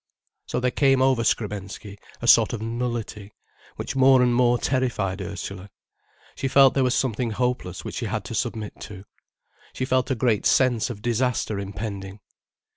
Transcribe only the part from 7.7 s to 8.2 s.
which she